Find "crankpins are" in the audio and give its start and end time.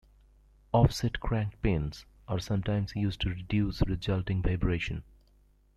1.21-2.39